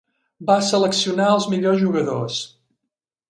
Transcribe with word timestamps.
Va 0.49 0.53
seleccionar 0.69 1.27
els 1.35 1.45
millors 1.53 1.79
jugadors. 1.83 2.39